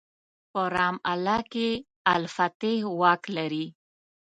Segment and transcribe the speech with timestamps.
[0.51, 1.69] په رام الله کې
[2.13, 3.65] الفتح واک لري.